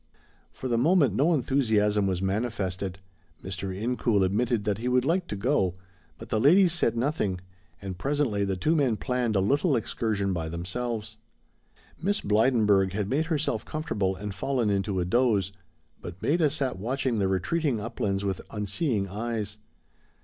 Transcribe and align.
For 0.51 0.67
the 0.67 0.79
moment 0.79 1.13
no 1.13 1.31
enthusiasm 1.31 2.07
was 2.07 2.23
manifested. 2.23 2.97
Mr. 3.43 3.71
Incoul 3.71 4.23
admitted 4.25 4.63
that 4.63 4.79
he 4.79 4.87
would 4.87 5.05
like 5.05 5.27
to 5.27 5.35
go, 5.35 5.75
but 6.17 6.29
the 6.29 6.39
ladies 6.39 6.73
said 6.73 6.97
nothing, 6.97 7.39
and 7.79 7.99
presently 7.99 8.43
the 8.43 8.55
two 8.55 8.75
men 8.75 8.97
planned 8.97 9.35
a 9.35 9.39
little 9.39 9.75
excursion 9.75 10.33
by 10.33 10.49
themselves. 10.49 11.17
Miss 12.01 12.19
Blydenburg 12.19 12.93
had 12.93 13.11
made 13.11 13.25
herself 13.27 13.63
comfortable 13.63 14.15
and 14.15 14.33
fallen 14.33 14.71
into 14.71 14.99
a 14.99 15.05
doze, 15.05 15.51
but 16.01 16.19
Maida 16.19 16.49
sat 16.49 16.79
watching 16.79 17.19
the 17.19 17.27
retreating 17.27 17.79
uplands 17.79 18.25
with 18.25 18.41
unseeing 18.49 19.07
eyes. 19.07 19.59